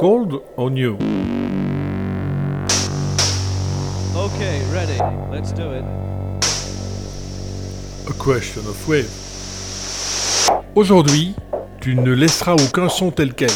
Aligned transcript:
Cold 0.00 0.40
or 0.56 0.70
new? 0.70 0.94
Okay, 4.16 4.62
ready. 4.72 4.96
Let's 5.30 5.52
do 5.52 5.72
it. 5.72 5.84
A 8.08 8.12
question 8.14 8.66
of 8.66 8.88
wave. 8.88 9.10
Aujourd'hui, 10.74 11.34
tu 11.82 11.96
ne 11.96 12.14
laisseras 12.14 12.54
aucun 12.54 12.88
son 12.88 13.10
tel 13.10 13.34
quel. 13.34 13.50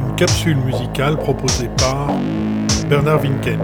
Une 0.00 0.16
capsule 0.16 0.56
musicale 0.56 1.16
proposée 1.18 1.70
par 1.78 2.08
Bernard 2.88 3.20
Winken. 3.20 3.60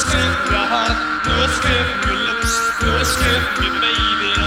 skräck 0.00 0.38
jag 0.52 0.58
har 0.58 0.94
Några 1.26 1.48
lips 2.26 2.82
Några 2.82 3.04
skip 3.04 3.60
min 3.60 3.80
baby 3.80 4.40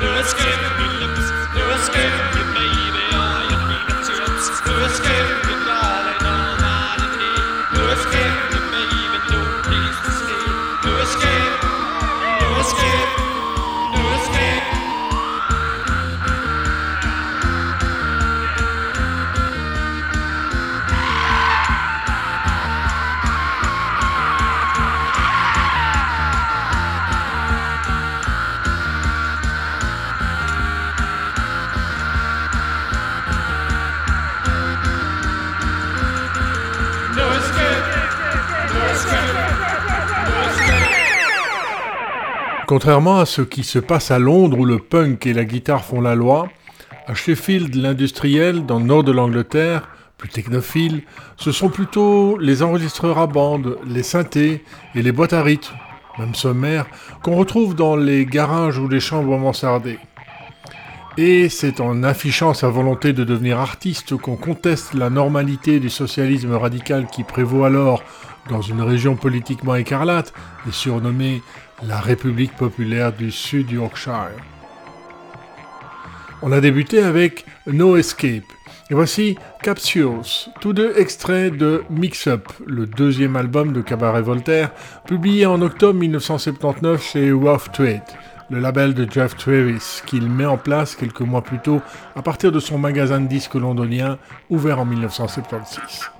Nu 0.00 0.08
escape, 0.20 0.66
nu 1.54 1.62
escape, 1.76 2.40
baby. 2.54 2.93
Contrairement 42.74 43.20
à 43.20 43.24
ce 43.24 43.40
qui 43.40 43.62
se 43.62 43.78
passe 43.78 44.10
à 44.10 44.18
Londres 44.18 44.58
où 44.58 44.64
le 44.64 44.80
punk 44.80 45.26
et 45.26 45.32
la 45.32 45.44
guitare 45.44 45.84
font 45.84 46.00
la 46.00 46.16
loi, 46.16 46.48
à 47.06 47.14
Sheffield, 47.14 47.72
l'industriel, 47.76 48.66
dans 48.66 48.80
le 48.80 48.84
nord 48.84 49.04
de 49.04 49.12
l'Angleterre, 49.12 49.88
plus 50.18 50.28
technophile, 50.28 51.04
ce 51.36 51.52
sont 51.52 51.68
plutôt 51.68 52.36
les 52.36 52.64
enregistreurs 52.64 53.18
à 53.18 53.28
bande, 53.28 53.78
les 53.86 54.02
synthés 54.02 54.64
et 54.96 55.02
les 55.02 55.12
boîtes 55.12 55.34
à 55.34 55.44
rythme, 55.44 55.72
même 56.18 56.34
sommaires, 56.34 56.86
qu'on 57.22 57.36
retrouve 57.36 57.76
dans 57.76 57.94
les 57.94 58.26
garages 58.26 58.78
ou 58.78 58.88
les 58.88 58.98
chambres 58.98 59.38
mansardées. 59.38 60.00
Et 61.16 61.48
c'est 61.50 61.80
en 61.80 62.02
affichant 62.02 62.54
sa 62.54 62.70
volonté 62.70 63.12
de 63.12 63.22
devenir 63.22 63.60
artiste 63.60 64.16
qu'on 64.16 64.34
conteste 64.34 64.94
la 64.94 65.10
normalité 65.10 65.78
du 65.78 65.90
socialisme 65.90 66.56
radical 66.56 67.06
qui 67.06 67.22
prévaut 67.22 67.62
alors 67.62 68.02
dans 68.50 68.62
une 68.62 68.82
région 68.82 69.14
politiquement 69.14 69.76
écarlate 69.76 70.32
et 70.68 70.72
surnommée 70.72 71.40
la 71.88 72.00
République 72.00 72.56
populaire 72.56 73.12
du 73.12 73.30
Sud 73.30 73.70
Yorkshire. 73.70 74.36
On 76.42 76.52
a 76.52 76.60
débuté 76.60 77.02
avec 77.02 77.44
No 77.66 77.96
Escape. 77.96 78.44
Et 78.90 78.94
voici 78.94 79.38
Capsules, 79.62 80.50
tous 80.60 80.74
deux 80.74 80.92
extraits 80.98 81.56
de 81.56 81.84
Mix 81.88 82.26
Up, 82.26 82.48
le 82.66 82.86
deuxième 82.86 83.34
album 83.34 83.72
de 83.72 83.80
Cabaret 83.80 84.20
Voltaire, 84.20 84.70
publié 85.06 85.46
en 85.46 85.62
octobre 85.62 85.98
1979 85.98 87.02
chez 87.02 87.32
Rough 87.32 87.72
Trade, 87.72 88.02
le 88.50 88.60
label 88.60 88.92
de 88.92 89.10
Jeff 89.10 89.36
Travis, 89.36 90.02
qu'il 90.04 90.28
met 90.28 90.44
en 90.44 90.58
place 90.58 90.96
quelques 90.96 91.22
mois 91.22 91.42
plus 91.42 91.60
tôt 91.60 91.80
à 92.14 92.20
partir 92.20 92.52
de 92.52 92.60
son 92.60 92.76
magasin 92.76 93.20
de 93.20 93.26
disques 93.26 93.54
londonien 93.54 94.18
ouvert 94.50 94.80
en 94.80 94.84
1976. 94.84 96.13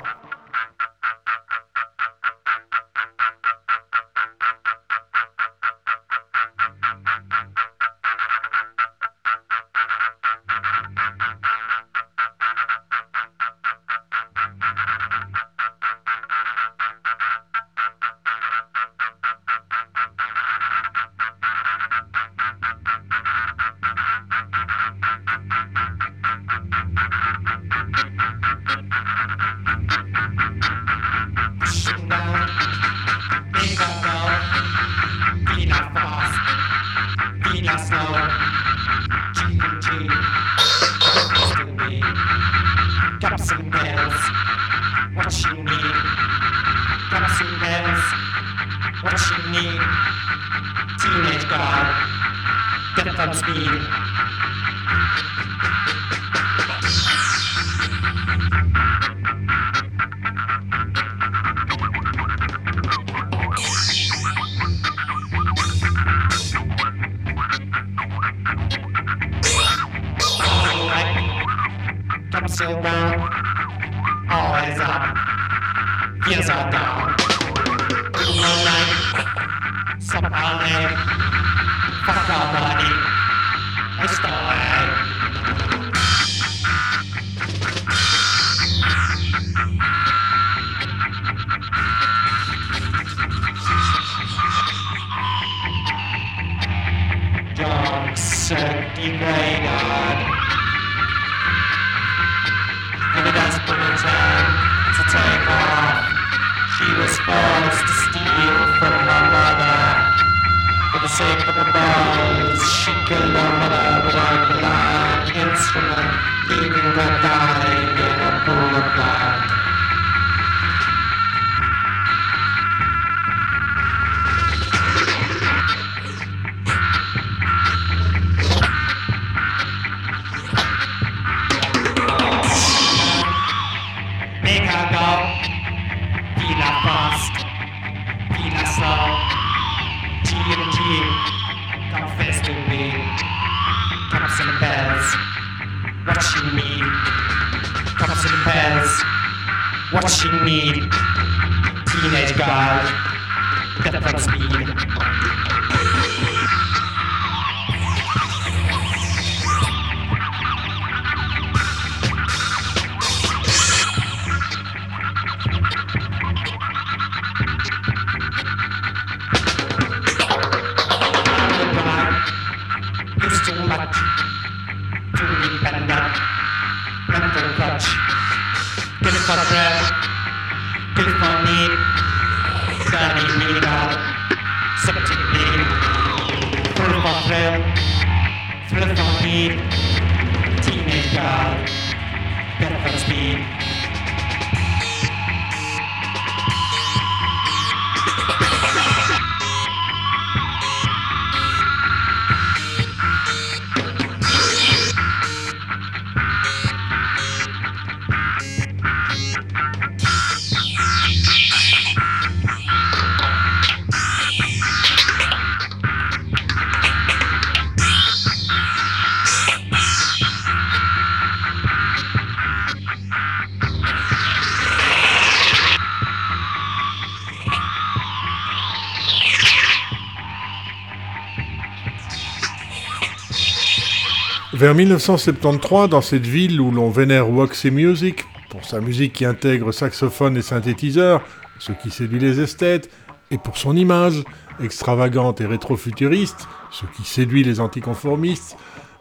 Vers 234.64 234.74
1973, 234.74 235.90
dans 235.90 236.00
cette 236.00 236.24
ville 236.24 236.58
où 236.58 236.70
l'on 236.70 236.88
vénère 236.88 237.28
Waxy 237.28 237.70
Music, 237.70 238.24
pour 238.48 238.64
sa 238.64 238.80
musique 238.80 239.12
qui 239.12 239.26
intègre 239.26 239.72
saxophone 239.72 240.38
et 240.38 240.40
synthétiseur, 240.40 241.20
ce 241.58 241.72
qui 241.72 241.90
séduit 241.90 242.18
les 242.18 242.40
esthètes, 242.40 242.90
et 243.30 243.36
pour 243.36 243.58
son 243.58 243.76
image, 243.76 244.24
extravagante 244.62 245.42
et 245.42 245.44
rétro-futuriste, 245.44 246.48
ce 246.70 246.86
qui 246.96 247.06
séduit 247.06 247.44
les 247.44 247.60
anticonformistes, 247.60 248.56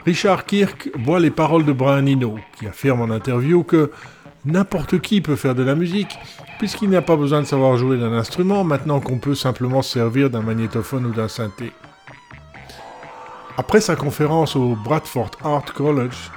Richard 0.06 0.46
Kirk 0.46 0.92
boit 0.98 1.22
les 1.22 1.32
paroles 1.32 1.64
de 1.64 1.72
Brian 1.72 2.08
Eno, 2.08 2.36
qui 2.60 2.68
affirme 2.68 3.00
en 3.00 3.16
interview 3.16 3.64
que 3.64 3.90
n'importe 4.44 5.00
qui 5.00 5.22
peut 5.22 5.38
faire 5.38 5.56
de 5.56 5.64
la 5.64 5.76
musique, 5.76 6.18
puisqu'il 6.60 6.90
n'y 6.90 6.98
a 6.98 7.02
pas 7.02 7.16
besoin 7.16 7.40
de 7.40 7.48
savoir 7.48 7.78
jouer 7.78 7.98
d'un 7.98 8.12
instrument 8.12 8.66
maintenant 8.66 9.00
qu'on 9.00 9.18
peut 9.18 9.34
simplement 9.34 9.82
servir 9.82 10.30
d'un 10.30 10.42
magnétophone 10.42 11.06
ou 11.06 11.14
d'un 11.14 11.30
synthé. 11.30 11.72
Après 13.56 13.82
sa 13.82 13.96
conférence 13.96 14.56
au 14.56 14.76
Bradford 14.76 15.32
Art 15.44 15.74
College, 15.74 16.32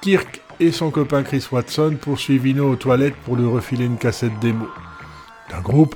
Kirk 0.00 0.40
et 0.58 0.72
son 0.72 0.90
copain 0.90 1.22
Chris 1.22 1.46
Watson 1.52 1.96
poursuivent 2.00 2.46
Ino 2.46 2.68
aux 2.68 2.76
toilettes 2.76 3.14
pour 3.24 3.36
lui 3.36 3.46
refiler 3.46 3.84
une 3.84 3.98
cassette 3.98 4.36
démo. 4.40 4.66
D'un 5.48 5.60
groupe, 5.60 5.94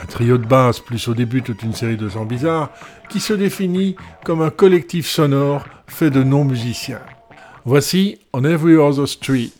un 0.00 0.04
trio 0.04 0.36
de 0.36 0.44
basse 0.46 0.80
plus 0.80 1.08
au 1.08 1.14
début 1.14 1.42
toute 1.42 1.62
une 1.62 1.72
série 1.72 1.96
de 1.96 2.10
gens 2.10 2.26
bizarres, 2.26 2.70
qui 3.08 3.18
se 3.18 3.32
définit 3.32 3.96
comme 4.24 4.42
un 4.42 4.50
collectif 4.50 5.06
sonore 5.08 5.64
fait 5.86 6.10
de 6.10 6.22
non-musiciens. 6.22 7.00
Voici 7.64 8.18
On 8.34 8.44
Every 8.44 8.76
Other 8.76 9.08
Street. 9.08 9.52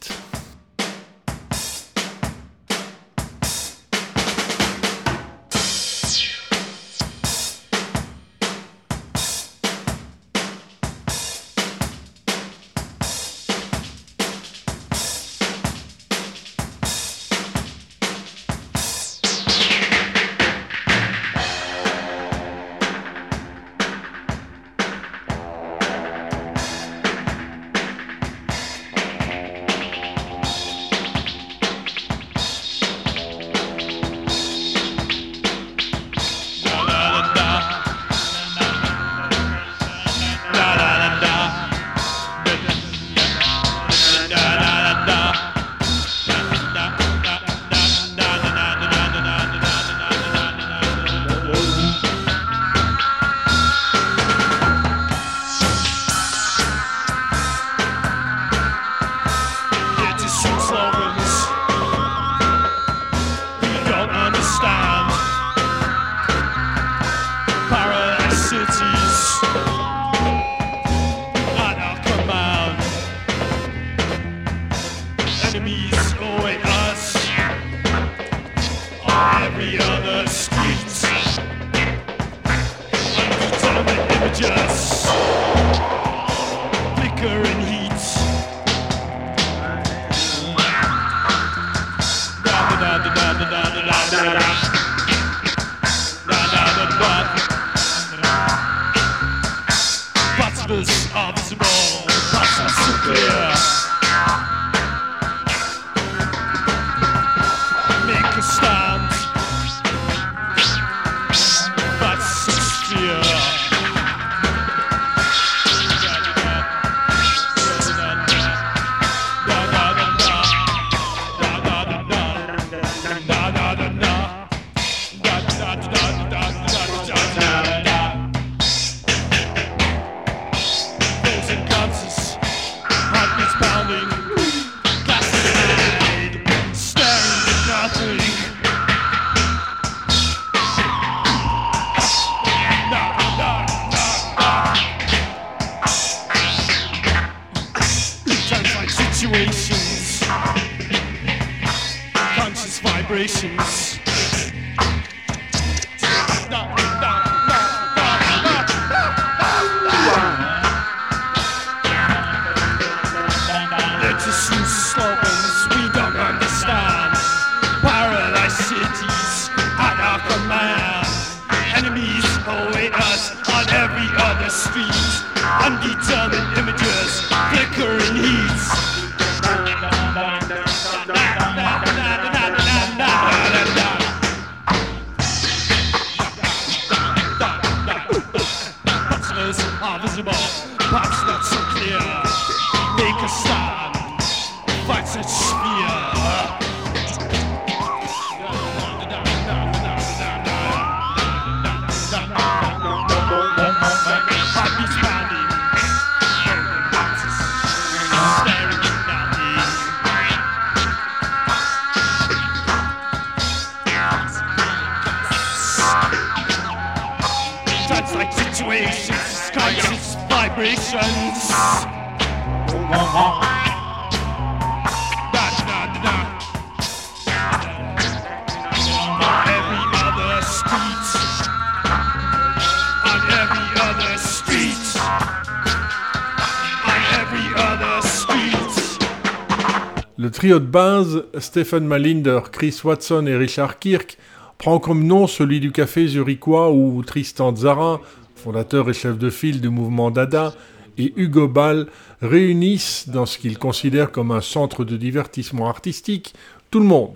Trio 240.44 240.58
de 240.58 240.66
base, 240.66 241.24
Stephen 241.38 241.86
Malinder, 241.86 242.40
Chris 242.52 242.82
Watson 242.84 243.24
et 243.26 243.34
Richard 243.34 243.78
Kirk, 243.78 244.18
prend 244.58 244.78
comme 244.78 245.02
nom 245.02 245.26
celui 245.26 245.58
du 245.58 245.72
café 245.72 246.06
zurichois 246.06 246.70
où 246.70 247.02
Tristan 247.02 247.56
Zara, 247.56 248.02
fondateur 248.36 248.90
et 248.90 248.92
chef 248.92 249.16
de 249.16 249.30
file 249.30 249.62
du 249.62 249.70
mouvement 249.70 250.10
Dada, 250.10 250.52
et 250.98 251.14
Hugo 251.16 251.48
Ball 251.48 251.86
réunissent 252.20 253.08
dans 253.08 253.24
ce 253.24 253.38
qu'ils 253.38 253.56
considèrent 253.56 254.12
comme 254.12 254.32
un 254.32 254.42
centre 254.42 254.84
de 254.84 254.98
divertissement 254.98 255.66
artistique 255.66 256.34
tout 256.70 256.80
le 256.80 256.84
monde, 256.84 257.14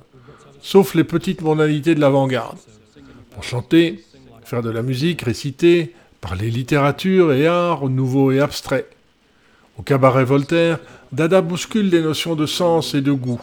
sauf 0.63 0.95
les 0.95 1.05
petites 1.05 1.43
modalités 1.43 1.95
de 1.95 2.01
l'avant-garde. 2.01 2.57
Pour 3.33 3.45
chanter, 3.45 4.03
faire 4.43 4.63
de 4.63 4.71
la 4.71 4.81
musique, 4.81 5.21
réciter, 5.21 5.93
parler 6.23 6.51
littérature 6.51 7.35
et 7.35 7.47
art 7.47 7.91
nouveau 7.91 8.33
et 8.33 8.41
abstrait. 8.41 8.89
Au 9.79 9.83
cabaret 9.83 10.25
Voltaire, 10.25 10.79
Dada 11.13 11.41
bouscule 11.41 11.89
les 11.89 12.03
notions 12.03 12.35
de 12.35 12.47
sens 12.47 12.95
et 12.95 13.01
de 13.01 13.13
goût, 13.13 13.41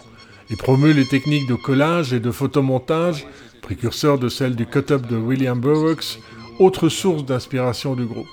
et 0.50 0.56
promeut 0.56 0.92
les 0.92 1.08
techniques 1.08 1.48
de 1.48 1.56
collage 1.56 2.14
et 2.14 2.20
de 2.20 2.30
photomontage, 2.30 3.26
précurseurs 3.62 4.20
de 4.20 4.30
celles 4.30 4.56
du 4.56 4.66
cut-up 4.66 5.08
de 5.08 5.16
William 5.16 5.60
Burroughs, 5.60 6.20
autre 6.60 6.90
source 6.90 7.26
d'inspiration 7.26 7.96
du 7.96 8.06
groupe. 8.06 8.28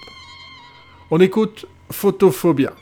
On 1.11 1.21
écoute 1.21 1.67
Photophobia. 1.91 2.73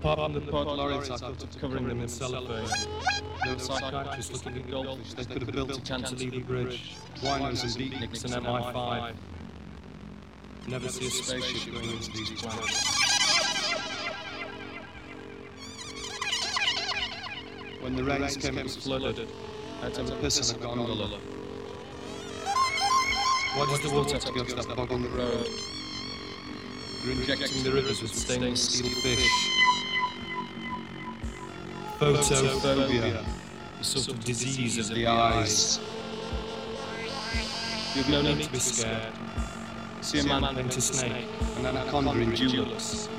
Apart 0.00 0.18
from 0.18 0.32
the 0.32 0.40
pod 0.50 0.66
lorries 0.66 1.10
I 1.10 1.18
thought 1.18 1.42
of 1.42 1.60
covering 1.60 1.86
them 1.86 2.00
in 2.00 2.08
cellophane. 2.08 2.66
There 3.44 3.52
were 3.52 3.60
psychiatrists 3.60 4.32
looking 4.32 4.62
at 4.62 4.70
goldfish 4.70 5.12
they 5.12 5.26
could 5.26 5.42
have 5.42 5.52
built 5.52 5.76
a 5.76 5.80
cantilever 5.82 6.40
bridge. 6.40 6.96
Winos 7.16 7.64
and 7.64 7.72
beatniks 7.72 8.24
and 8.24 8.46
MI5. 8.46 9.14
Never 10.68 10.88
see 10.88 11.06
a 11.06 11.10
spaceship 11.10 11.74
going 11.74 11.90
into 11.90 12.12
these 12.12 12.30
planets. 12.30 12.96
When 17.82 17.94
the 17.94 18.04
rains 18.04 18.38
came, 18.38 18.56
it 18.56 18.62
was 18.62 18.76
flooded. 18.76 19.28
I 19.82 19.84
had 19.84 19.94
to 19.94 20.04
have 20.04 20.12
a 20.12 20.16
piss 20.16 20.50
in 20.50 20.56
a 20.56 20.62
gondola. 20.62 21.20
Why 23.54 23.66
does 23.66 23.82
the 23.82 23.90
water 23.94 24.14
have 24.14 24.24
to 24.24 24.32
go 24.32 24.44
to 24.44 24.54
that 24.54 24.74
bog 24.74 24.92
on 24.92 25.02
the 25.02 25.10
road? 25.10 25.46
You're 27.04 27.12
injecting 27.12 27.64
the 27.64 27.72
rivers 27.72 28.00
with 28.00 28.14
stainless 28.14 28.66
steel 28.66 28.88
fish. 29.02 29.59
Photophobia, 32.00 33.22
a 33.78 33.84
sort 33.84 34.08
of 34.08 34.24
disease 34.24 34.78
of 34.78 34.88
the 34.88 35.06
eyes. 35.06 35.78
You've 37.94 38.08
no 38.08 38.22
need 38.22 38.42
to 38.42 38.50
be 38.50 38.58
scared. 38.58 39.12
See 40.00 40.20
a 40.20 40.24
man 40.24 40.54
paint 40.54 40.74
a 40.78 40.80
snake, 40.80 41.26
an 41.58 41.66
anaconda 41.66 42.12
in 42.12 42.32
Dulux. 42.32 43.10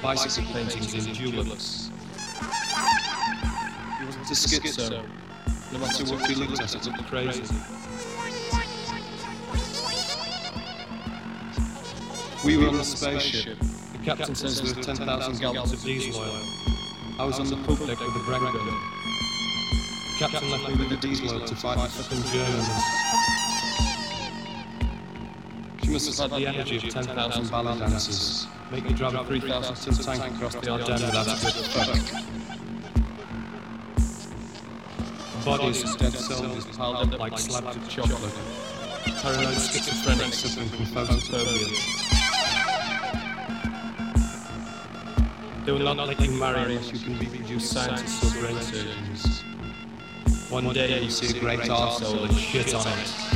Bicycle 0.00 0.50
paintings 0.54 0.94
in 0.94 1.12
Dulux. 1.12 1.90
He 3.98 4.06
wasn't 4.06 4.30
a 4.30 4.34
schizo. 4.34 5.04
No 5.70 5.78
matter 5.78 6.04
what 6.06 6.26
he 6.26 6.34
looked 6.34 6.62
at, 6.62 6.74
it 6.74 6.86
looked 6.86 7.06
crazy. 7.10 7.42
We 12.42 12.56
were 12.56 12.68
on 12.68 12.78
the 12.78 12.84
spaceship. 12.84 13.58
The 13.58 13.98
captain 14.02 14.34
says 14.34 14.62
there 14.62 14.74
were 14.74 14.82
10,000 14.82 15.38
gallons 15.38 15.72
of 15.74 15.82
diesel 15.82 16.22
oil. 16.22 16.61
I 17.22 17.24
was 17.24 17.38
on 17.38 17.46
the 17.46 17.54
poop 17.54 17.78
deck 17.86 18.00
with 18.00 18.14
the 18.14 18.20
Bragg 18.26 18.40
gun. 18.40 18.52
The 18.52 20.16
captain 20.18 20.50
left 20.50 20.68
me 20.68 20.74
with 20.74 20.90
the 20.90 20.96
diesel 20.96 21.38
to 21.38 21.54
fight 21.54 21.76
the 21.76 21.88
fucking 21.88 22.24
Germans. 22.32 22.68
She 25.84 25.90
must 25.90 26.18
have 26.18 26.32
had 26.32 26.40
the 26.40 26.48
energy 26.48 26.76
of 26.78 26.88
10,000 26.88 27.48
ballet 27.48 27.78
dancers. 27.78 28.48
Make 28.72 28.86
me 28.86 28.92
drive 28.92 29.14
a 29.14 29.24
3,000 29.24 30.04
ton 30.04 30.18
tank 30.18 30.34
across 30.34 30.56
the 30.56 30.68
Ardennes 30.68 31.00
without 31.00 31.28
a 31.28 31.36
good 31.44 31.54
fuck. 31.70 31.94
Bodies 35.44 35.84
of 35.84 35.96
dead 35.98 36.14
soldiers 36.14 36.64
piled 36.76 37.14
up 37.14 37.20
like 37.20 37.38
slabs 37.38 37.76
of 37.76 37.88
chocolate. 37.88 38.34
Paranoid 39.22 39.54
schizophrenics 39.54 40.42
suffering 40.42 40.68
from 40.70 40.86
photophobia. 40.86 42.11
They 45.64 45.70
will 45.70 45.94
not 45.94 46.08
let 46.08 46.18
you 46.18 46.32
marry 46.32 46.60
unless 46.74 46.92
you 46.92 46.98
can 46.98 47.16
be 47.18 47.26
reproduce 47.26 47.70
scientists 47.70 48.36
or 48.36 48.40
brain 48.40 48.60
surgeons. 48.60 49.44
One 50.50 50.72
day 50.72 51.00
you'll 51.00 51.10
see 51.10 51.38
a 51.38 51.40
great 51.40 51.60
arsehole 51.60 52.28
and 52.28 52.36
shit 52.36 52.74
on 52.74 52.84
it. 52.98 53.31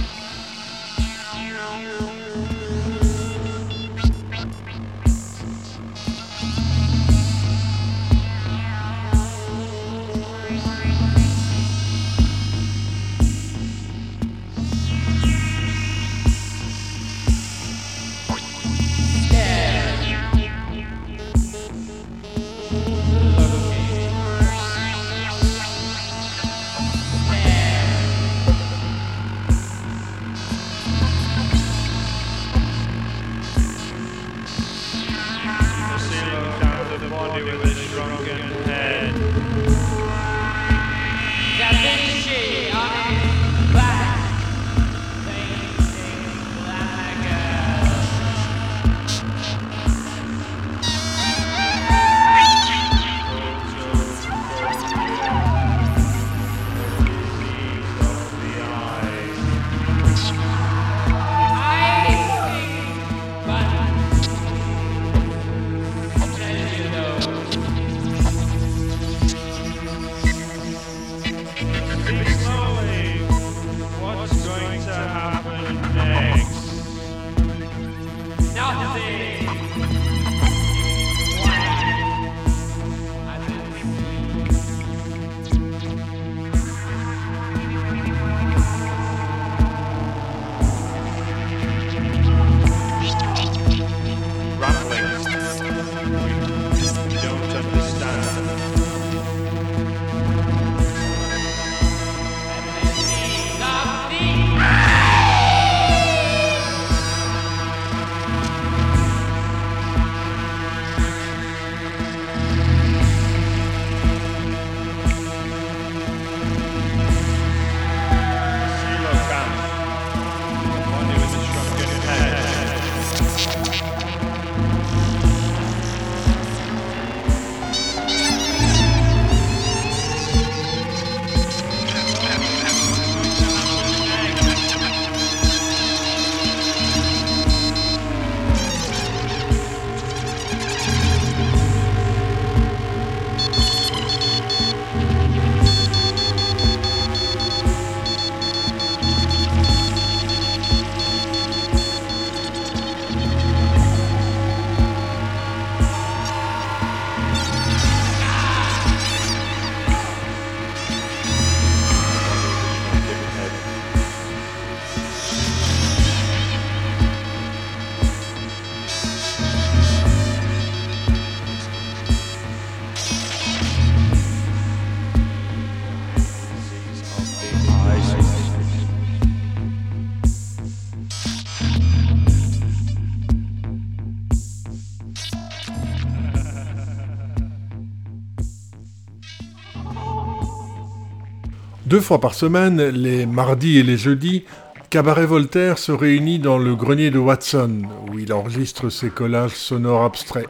Fois 192.07 192.21
par 192.21 192.35
semaine, 192.35 192.81
les 192.81 193.27
mardis 193.27 193.79
et 193.79 193.83
les 193.83 193.97
jeudis, 193.97 194.45
Cabaret 194.91 195.27
Voltaire 195.27 195.77
se 195.77 195.91
réunit 195.91 196.39
dans 196.39 196.57
le 196.57 196.77
grenier 196.77 197.11
de 197.11 197.19
Watson, 197.19 197.83
où 198.09 198.21
il 198.21 198.33
enregistre 198.33 198.91
ses 198.91 199.11
collages 199.11 199.57
sonores 199.57 200.05
abstraits. 200.05 200.49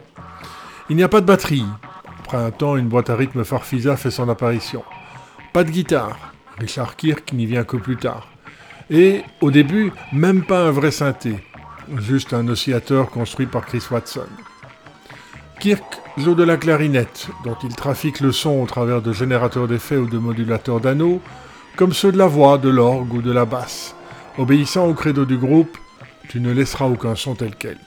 Il 0.91 0.97
n'y 0.97 1.03
a 1.03 1.09
pas 1.09 1.23
de 1.23 1.27
batterie, 1.27 1.65
Après 2.21 2.37
un 2.37 2.51
temps, 2.51 2.77
une 2.77 2.89
boîte 2.89 3.09
à 3.09 3.17
rythme 3.17 3.43
Farfisa 3.43 3.97
fait 3.97 4.11
son 4.11 4.29
apparition. 4.29 4.85
Pas 5.55 5.65
de 5.65 5.71
guitare, 5.71 6.35
Richard 6.59 6.95
Kirk 6.95 7.33
n'y 7.33 7.47
vient 7.47 7.65
que 7.65 7.79
plus 7.79 7.97
tard. 7.97 8.29
Et, 8.91 9.23
au 9.41 9.51
début, 9.51 9.93
même 10.13 10.45
pas 10.45 10.61
un 10.61 10.71
vrai 10.71 10.91
synthé, 10.91 11.43
juste 11.97 12.35
un 12.35 12.47
oscillateur 12.49 13.09
construit 13.09 13.47
par 13.47 13.65
Chris 13.65 13.83
Watson. 13.91 14.29
Kirk 15.59 16.03
joue 16.19 16.35
de 16.35 16.45
la 16.45 16.59
clarinette, 16.59 17.29
dont 17.45 17.57
il 17.63 17.75
trafique 17.75 18.21
le 18.21 18.33
son 18.33 18.61
au 18.61 18.67
travers 18.67 19.01
de 19.01 19.15
générateurs 19.15 19.69
d'effets 19.69 19.97
ou 19.97 20.07
de 20.07 20.19
modulateurs 20.19 20.81
d'anneaux, 20.81 21.23
comme 21.77 21.93
ceux 21.93 22.11
de 22.11 22.19
la 22.19 22.27
voix, 22.27 22.59
de 22.59 22.71
l'orgue 22.71 23.13
ou 23.13 23.23
de 23.23 23.31
la 23.31 23.45
basse, 23.45 23.95
obéissant 24.39 24.89
au 24.89 24.95
credo 24.95 25.25
du 25.25 25.37
groupe 25.37 25.77
Tu 26.29 26.41
ne 26.41 26.53
laisseras 26.53 26.87
aucun 26.87 27.15
son 27.15 27.35
tel 27.35 27.55
quel. 27.57 27.79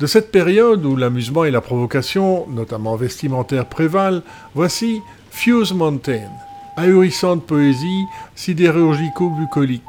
De 0.00 0.06
cette 0.06 0.32
période 0.32 0.84
où 0.84 0.96
l'amusement 0.96 1.44
et 1.44 1.50
la 1.50 1.60
provocation, 1.60 2.46
notamment 2.48 2.96
vestimentaire, 2.96 3.66
prévalent, 3.66 4.22
voici 4.54 5.00
Fuse 5.30 5.74
Mountain, 5.74 6.28
ahurissante 6.76 7.46
poésie 7.46 8.04
sidérurgico-bucolique. 8.34 9.82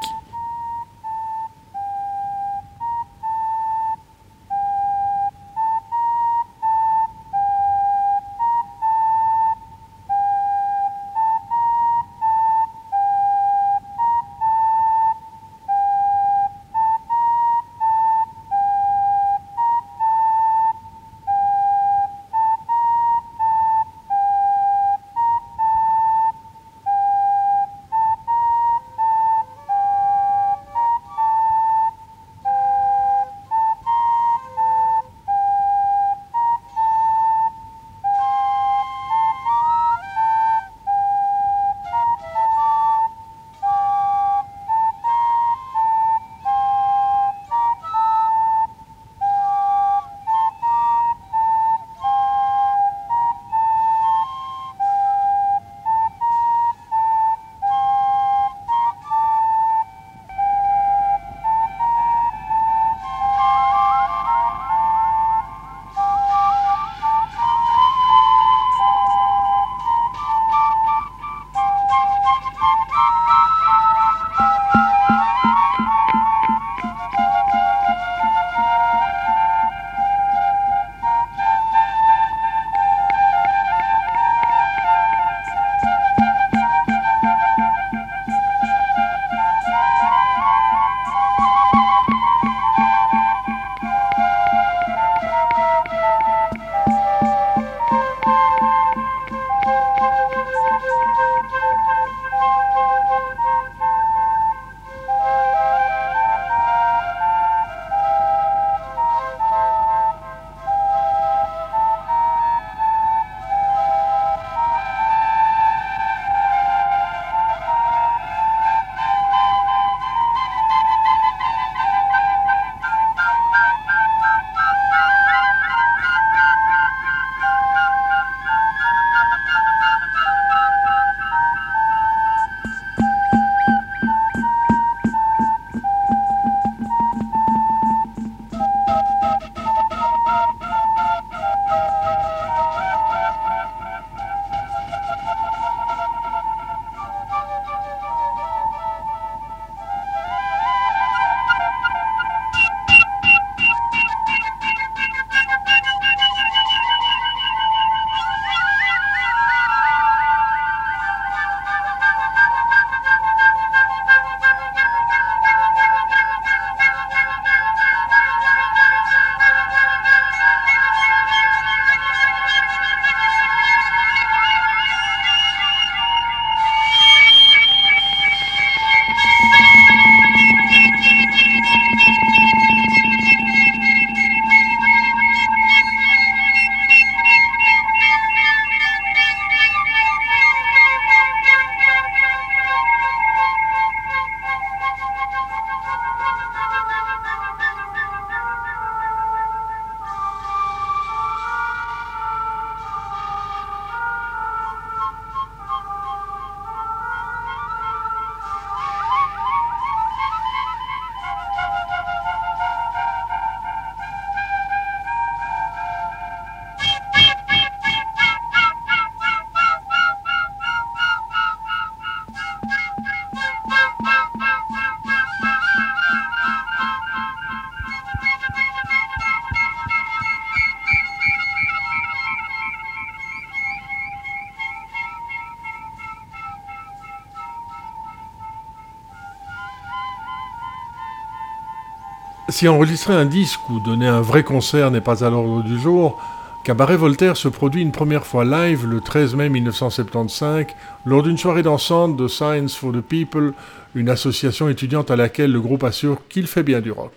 Si 242.61 242.67
enregistrer 242.67 243.15
un 243.15 243.25
disque 243.25 243.71
ou 243.71 243.79
donner 243.79 244.05
un 244.05 244.21
vrai 244.21 244.43
concert 244.43 244.91
n'est 244.91 245.01
pas 245.01 245.25
à 245.25 245.31
l'ordre 245.31 245.63
du 245.63 245.79
jour, 245.79 246.21
Cabaret 246.63 246.95
Voltaire 246.95 247.35
se 247.35 247.47
produit 247.47 247.81
une 247.81 247.91
première 247.91 248.27
fois 248.27 248.45
live 248.45 248.85
le 248.85 249.01
13 249.01 249.33
mai 249.33 249.49
1975 249.49 250.67
lors 251.07 251.23
d'une 251.23 251.39
soirée 251.39 251.63
dansante 251.63 252.15
de 252.17 252.27
Science 252.27 252.75
for 252.75 252.91
the 252.91 253.01
People, 253.01 253.53
une 253.95 254.09
association 254.09 254.69
étudiante 254.69 255.09
à 255.09 255.15
laquelle 255.15 255.51
le 255.51 255.59
groupe 255.59 255.83
assure 255.83 256.19
qu'il 256.29 256.45
fait 256.45 256.61
bien 256.61 256.81
du 256.81 256.91
rock. 256.91 257.13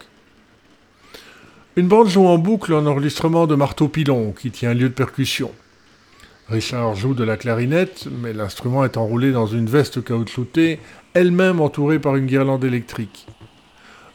Une 1.77 1.89
bande 1.89 2.09
joue 2.09 2.27
en 2.27 2.39
boucle 2.39 2.73
un 2.73 2.87
enregistrement 2.87 3.47
de 3.47 3.55
Marteau 3.55 3.89
Pilon 3.89 4.33
qui 4.33 4.51
tient 4.51 4.73
lieu 4.73 4.89
de 4.89 4.95
percussion. 4.95 5.51
Richard 6.49 6.95
joue 6.95 7.13
de 7.13 7.23
la 7.23 7.37
clarinette, 7.37 8.09
mais 8.23 8.33
l'instrument 8.33 8.83
est 8.83 8.97
enroulé 8.97 9.31
dans 9.31 9.47
une 9.47 9.67
veste 9.67 10.03
caoutchoutée, 10.03 10.81
elle-même 11.13 11.61
entourée 11.61 11.99
par 11.99 12.17
une 12.17 12.25
guirlande 12.25 12.65
électrique. 12.65 13.27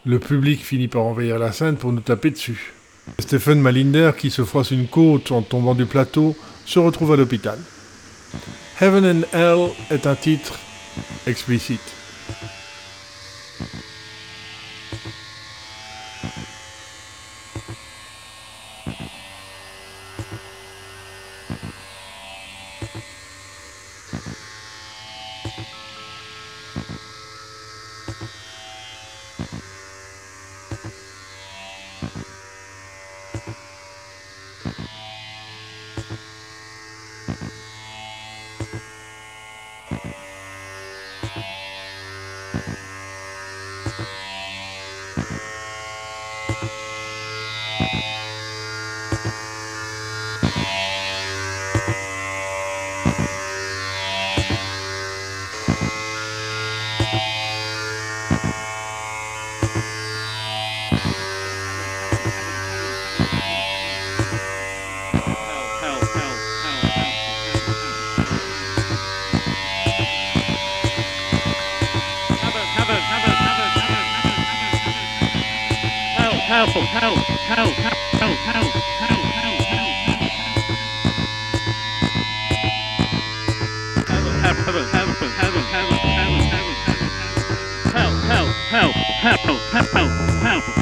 Le 0.05 0.19
public 0.19 0.63
finit 0.63 0.87
par 0.87 1.03
envahir 1.03 1.39
la 1.39 1.51
scène 1.51 1.75
pour 1.75 1.91
nous 1.91 1.99
taper 1.99 2.31
dessus. 2.31 2.73
Stephen 3.19 3.59
Malinder, 3.59 4.11
qui 4.17 4.29
se 4.29 4.45
froisse 4.45 4.71
une 4.71 4.87
côte 4.87 5.31
en 5.31 5.41
tombant 5.41 5.75
du 5.75 5.85
plateau, 5.85 6.35
se 6.65 6.79
retrouve 6.79 7.13
à 7.13 7.15
l'hôpital. 7.17 7.59
Heaven 8.79 9.05
and 9.05 9.37
Hell 9.37 9.71
est 9.91 10.07
un 10.07 10.15
titre 10.15 10.57
explicite. 11.27 11.81
powerful, 76.49 76.87
powerful, 76.87 77.37
powerful, 77.45 78.37
powerful, 78.43 78.81
powerful, 78.97 79.61
powerful. 79.61 79.99
Help, 87.93 88.23
help, 88.23 88.95
help, 89.21 89.41
help, 89.71 89.91
help, 89.91 90.43
help. 90.43 90.78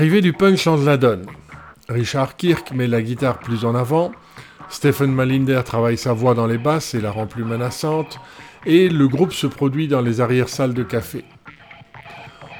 L'arrivée 0.00 0.22
du 0.22 0.32
punk 0.32 0.56
change 0.56 0.82
la 0.86 0.96
donne. 0.96 1.26
Richard 1.90 2.36
Kirk 2.36 2.72
met 2.72 2.86
la 2.86 3.02
guitare 3.02 3.38
plus 3.38 3.66
en 3.66 3.74
avant, 3.74 4.12
Stephen 4.70 5.12
Malinder 5.12 5.60
travaille 5.62 5.98
sa 5.98 6.14
voix 6.14 6.32
dans 6.32 6.46
les 6.46 6.56
basses 6.56 6.94
et 6.94 7.02
la 7.02 7.10
rend 7.10 7.26
plus 7.26 7.44
menaçante, 7.44 8.18
et 8.64 8.88
le 8.88 9.08
groupe 9.08 9.34
se 9.34 9.46
produit 9.46 9.88
dans 9.88 10.00
les 10.00 10.22
arrière-salles 10.22 10.72
de 10.72 10.84
café. 10.84 11.22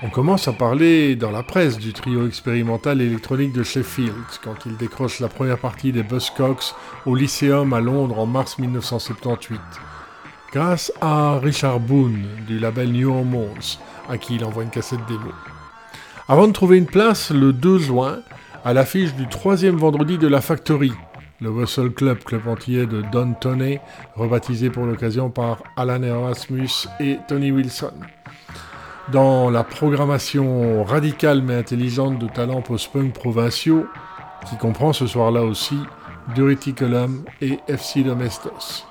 On 0.03 0.11
commence 0.11 0.49
à 0.49 0.53
parler 0.53 1.17
dans 1.17 1.31
la 1.31 1.43
presse 1.43 1.79
du 1.79 1.95
trio 1.95 2.27
expérimental 2.27 3.01
électronique 3.01 3.55
de 3.55 3.63
Sheffield 3.63 4.13
quand 4.45 4.67
il 4.67 4.77
décroche 4.77 5.19
la 5.19 5.29
première 5.29 5.59
partie 5.59 5.93
des 5.93 6.03
Buzzcocks 6.03 6.75
au 7.07 7.15
Lyceum 7.15 7.73
à 7.73 7.81
Londres 7.81 8.19
en 8.19 8.27
mars 8.27 8.59
1978, 8.59 9.59
grâce 10.53 10.93
à 11.01 11.39
Richard 11.39 11.81
Boone 11.81 12.23
du 12.47 12.59
label 12.59 12.93
New 12.93 13.09
Hormones, 13.09 13.79
à 14.11 14.19
qui 14.19 14.35
il 14.35 14.45
envoie 14.45 14.63
une 14.63 14.69
cassette 14.69 15.07
démo. 15.09 15.33
Avant 16.31 16.47
de 16.47 16.53
trouver 16.53 16.79
une 16.79 16.87
place 16.87 17.33
le 17.33 17.53
2 17.53 17.79
juin 17.79 18.21
à 18.65 18.73
l'affiche 18.73 19.17
du 19.17 19.27
troisième 19.27 19.75
vendredi 19.75 20.17
de 20.17 20.29
la 20.29 20.41
Factory, 20.41 20.93
le 21.41 21.51
Russell 21.51 21.91
Club, 21.91 22.19
club 22.19 22.47
entier 22.47 22.87
de 22.87 23.03
Don 23.11 23.33
Toney, 23.33 23.81
rebaptisé 24.15 24.71
pour 24.71 24.87
l'occasion 24.87 25.29
par 25.29 25.65
Alan 25.77 26.01
Erasmus 26.01 26.87
et 27.01 27.19
Tony 27.27 27.51
Wilson 27.51 27.95
dans 29.11 29.51
la 29.51 29.65
programmation 29.65 30.85
radicale 30.85 31.43
mais 31.43 31.57
intelligente 31.57 32.21
de 32.21 32.29
talents 32.29 32.63
post-punk 32.63 33.13
provinciaux, 33.13 33.87
qui 34.49 34.57
comprend 34.57 34.93
ce 34.93 35.09
soir-là 35.09 35.43
aussi 35.43 35.81
Duriticulum 36.37 37.25
et 37.41 37.59
FC 37.67 38.05
Domestos. 38.05 38.87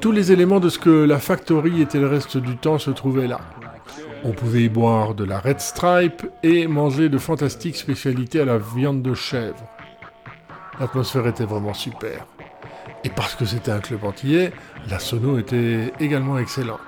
Tous 0.00 0.10
les 0.10 0.32
éléments 0.32 0.58
de 0.58 0.68
ce 0.68 0.80
que 0.80 1.04
la 1.04 1.20
Factory 1.20 1.80
était 1.80 2.00
le 2.00 2.08
reste 2.08 2.38
du 2.38 2.56
temps 2.56 2.80
se 2.80 2.90
trouvaient 2.90 3.28
là. 3.28 3.38
On 4.24 4.30
pouvait 4.30 4.62
y 4.62 4.68
boire 4.68 5.14
de 5.14 5.24
la 5.24 5.40
Red 5.40 5.60
Stripe 5.60 6.24
et 6.44 6.68
manger 6.68 7.08
de 7.08 7.18
fantastiques 7.18 7.76
spécialités 7.76 8.40
à 8.40 8.44
la 8.44 8.58
viande 8.58 9.02
de 9.02 9.14
chèvre. 9.14 9.68
L'atmosphère 10.78 11.26
était 11.26 11.44
vraiment 11.44 11.74
super. 11.74 12.24
Et 13.02 13.10
parce 13.10 13.34
que 13.34 13.44
c'était 13.44 13.72
un 13.72 13.80
club 13.80 14.04
entier, 14.04 14.52
la 14.88 15.00
sono 15.00 15.38
était 15.38 15.92
également 15.98 16.38
excellente. 16.38 16.78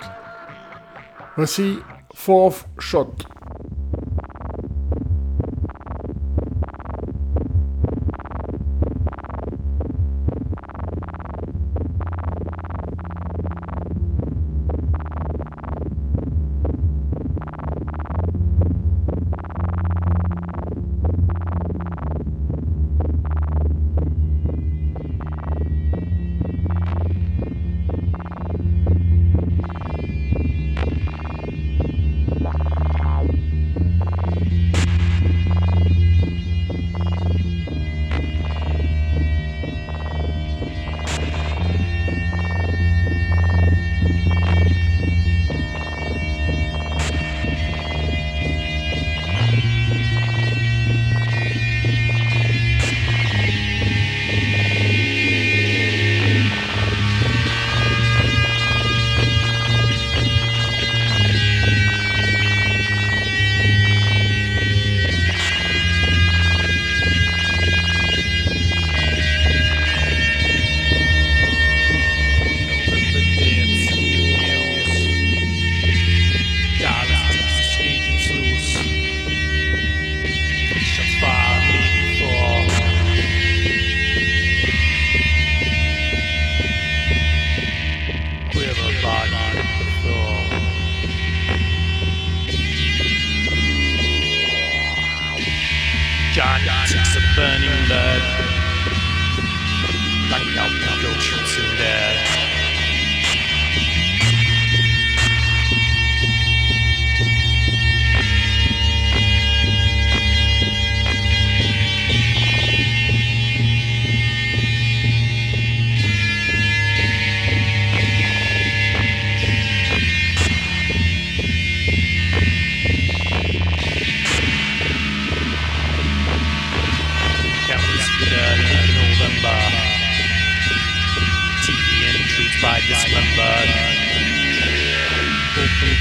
Voici 1.37 1.79
Fourth 2.15 2.69
Shot. 2.79 3.15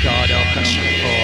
God, 0.04 0.32
our 0.32 0.54
country, 0.54 0.84
for 1.00 1.23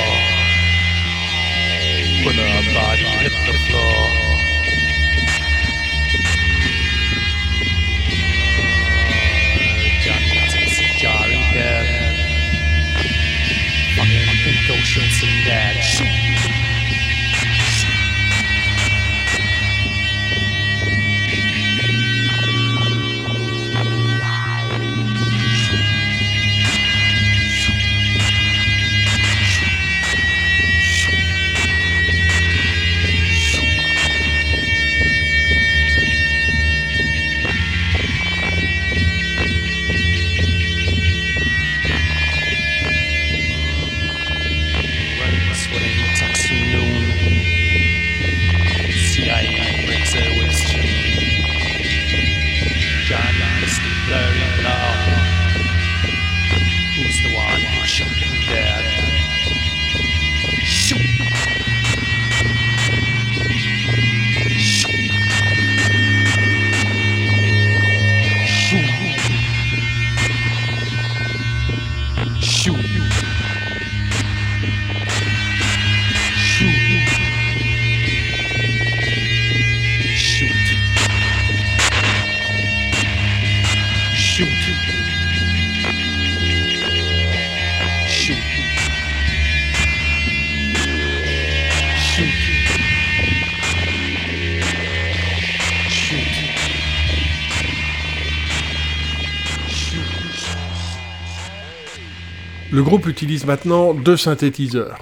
Le 102.71 102.83
groupe 102.83 103.07
utilise 103.07 103.47
maintenant 103.47 103.95
deux 103.95 104.15
synthétiseurs. 104.15 104.99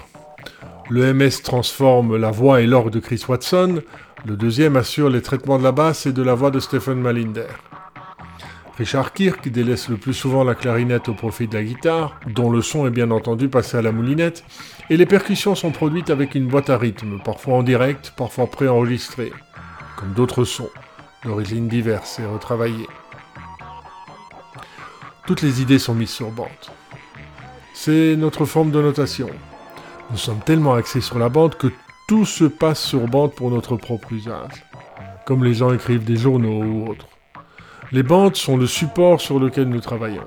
Le 0.88 1.12
MS 1.12 1.42
transforme 1.42 2.16
la 2.16 2.30
voix 2.30 2.62
et 2.62 2.66
l'orgue 2.66 2.90
de 2.90 2.98
Chris 2.98 3.22
Watson, 3.28 3.82
le 4.24 4.36
deuxième 4.36 4.76
assure 4.76 5.10
les 5.10 5.20
traitements 5.20 5.58
de 5.58 5.64
la 5.64 5.72
basse 5.72 6.06
et 6.06 6.12
de 6.12 6.22
la 6.22 6.32
voix 6.32 6.50
de 6.50 6.60
Stephen 6.60 6.98
Malinder. 6.98 7.48
Richard 8.78 9.12
Kirk 9.12 9.46
délaisse 9.50 9.90
le 9.90 9.98
plus 9.98 10.14
souvent 10.14 10.44
la 10.44 10.54
clarinette 10.54 11.10
au 11.10 11.14
profit 11.14 11.46
de 11.46 11.56
la 11.56 11.62
guitare, 11.62 12.18
dont 12.34 12.50
le 12.50 12.62
son 12.62 12.86
est 12.86 12.90
bien 12.90 13.10
entendu 13.10 13.50
passé 13.50 13.76
à 13.76 13.82
la 13.82 13.92
moulinette, 13.92 14.44
et 14.88 14.96
les 14.96 15.04
percussions 15.04 15.54
sont 15.54 15.70
produites 15.70 16.08
avec 16.08 16.34
une 16.34 16.46
boîte 16.46 16.70
à 16.70 16.78
rythme, 16.78 17.18
parfois 17.22 17.56
en 17.56 17.62
direct, 17.62 18.14
parfois 18.16 18.46
préenregistrée, 18.46 19.32
comme 19.96 20.14
d'autres 20.14 20.44
sons, 20.44 20.70
d'origine 21.22 21.68
diverses 21.68 22.18
et 22.18 22.24
retravaillées. 22.24 22.88
Toutes 25.26 25.42
les 25.42 25.60
idées 25.60 25.78
sont 25.78 25.94
mises 25.94 26.08
sur 26.08 26.30
bande. 26.30 26.48
C'est 27.80 28.16
notre 28.16 28.44
forme 28.44 28.72
de 28.72 28.82
notation. 28.82 29.30
Nous 30.10 30.16
sommes 30.16 30.40
tellement 30.40 30.74
axés 30.74 31.00
sur 31.00 31.16
la 31.16 31.28
bande 31.28 31.54
que 31.54 31.68
tout 32.08 32.24
se 32.26 32.42
passe 32.42 32.80
sur 32.80 33.06
bande 33.06 33.36
pour 33.36 33.52
notre 33.52 33.76
propre 33.76 34.12
usage, 34.12 34.66
comme 35.24 35.44
les 35.44 35.54
gens 35.54 35.72
écrivent 35.72 36.04
des 36.04 36.16
journaux 36.16 36.64
ou 36.64 36.90
autres. 36.90 37.06
Les 37.92 38.02
bandes 38.02 38.34
sont 38.34 38.56
le 38.56 38.66
support 38.66 39.20
sur 39.20 39.38
lequel 39.38 39.68
nous 39.68 39.80
travaillons. 39.80 40.26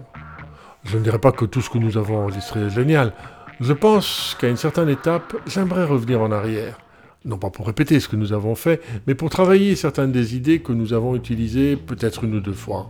Je 0.86 0.98
ne 0.98 1.04
dirais 1.04 1.20
pas 1.20 1.34
que 1.34 1.44
tout 1.44 1.60
ce 1.60 1.70
que 1.70 1.78
nous 1.78 1.98
avons 1.98 2.20
enregistré 2.20 2.62
est 2.62 2.70
génial. 2.70 3.12
Je 3.60 3.74
pense 3.74 4.38
qu'à 4.40 4.48
une 4.48 4.56
certaine 4.56 4.88
étape, 4.88 5.36
j'aimerais 5.46 5.84
revenir 5.84 6.22
en 6.22 6.32
arrière. 6.32 6.80
Non 7.26 7.38
pas 7.38 7.50
pour 7.50 7.68
répéter 7.68 8.00
ce 8.00 8.08
que 8.08 8.16
nous 8.16 8.32
avons 8.32 8.56
fait, 8.56 8.82
mais 9.08 9.14
pour 9.14 9.30
travailler 9.30 9.76
certaines 9.76 10.14
des 10.14 10.38
idées 10.38 10.62
que 10.62 10.72
nous 10.72 10.94
avons 10.94 11.18
utilisées 11.18 11.76
peut-être 11.76 12.24
une 12.24 12.36
ou 12.36 12.40
deux 12.40 12.54
fois. 12.54 12.90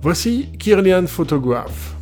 Voici 0.00 0.48
Kirlian 0.60 1.08
Photograph. 1.08 1.93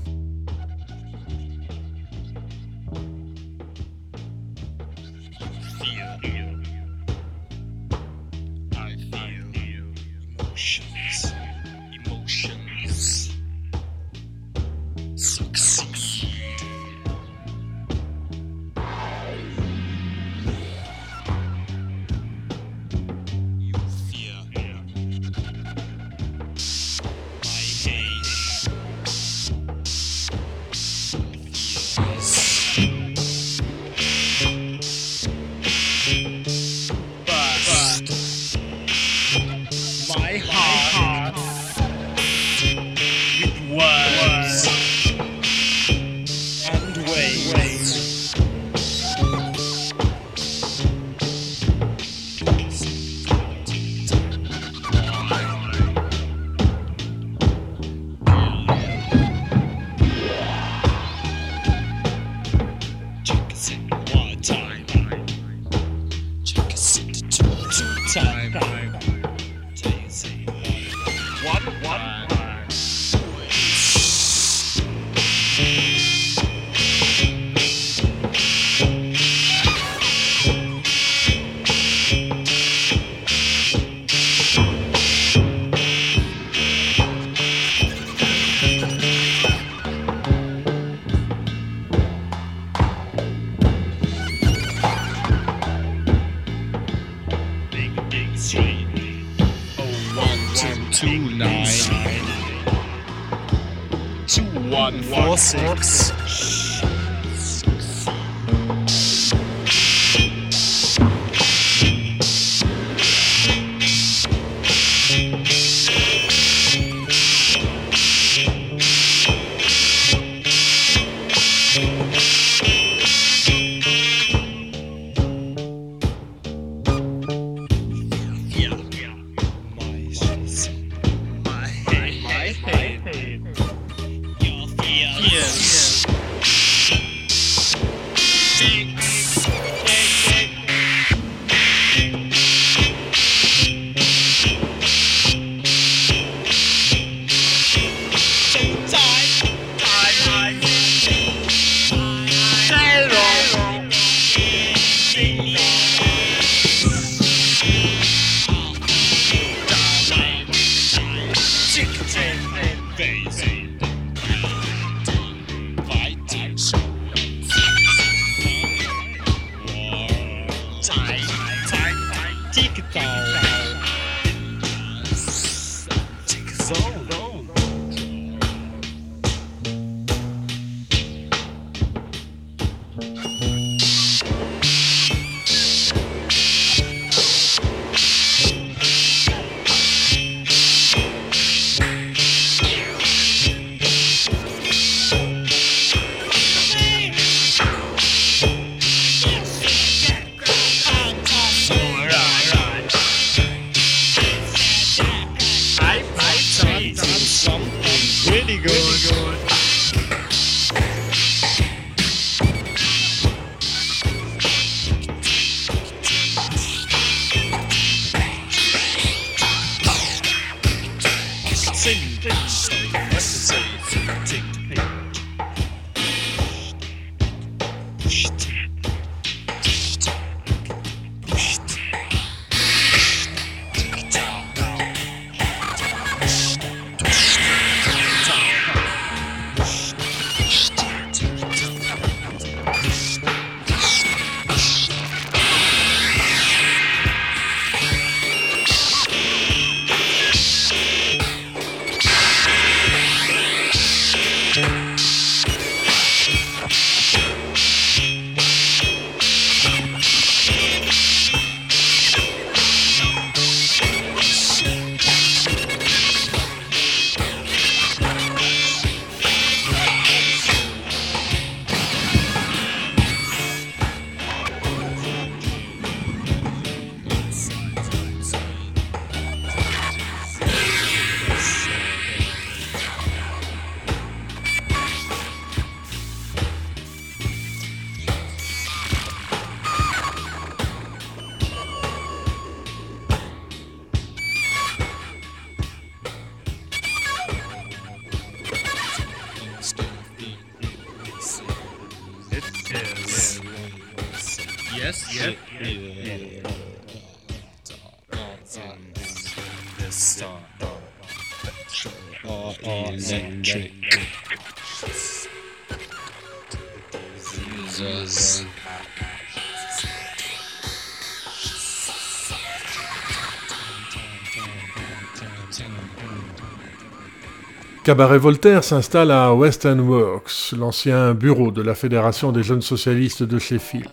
Cabaret 327.85 328.19
Voltaire 328.19 328.63
s'installe 328.63 329.11
à 329.11 329.35
West 329.35 329.65
Works, 329.65 330.55
l'ancien 330.57 331.15
bureau 331.15 331.51
de 331.51 331.63
la 331.63 331.75
Fédération 331.75 332.31
des 332.31 332.45
jeunes 332.45 332.63
socialistes 332.63 333.25
de 333.25 333.41
Sheffield, 333.41 333.91